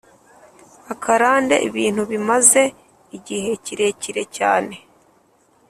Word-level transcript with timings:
akarande: 0.93 1.55
ibintu 1.67 2.01
bimaze 2.11 2.61
igihe 3.17 3.51
kirekire 3.63 4.23
cyane, 4.37 4.75